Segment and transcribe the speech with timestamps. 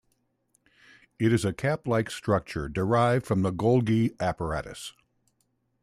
[1.19, 4.93] It is a cap-like structure derived from the Golgi apparatus.